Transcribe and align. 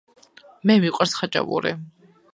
მე 0.69 0.77
მიყვარს 0.85 1.13
ხაჭაპური 1.19 1.75